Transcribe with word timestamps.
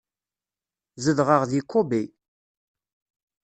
Zedɣeɣ 1.03 1.41
di 1.49 1.61
Kobe. 1.71 2.01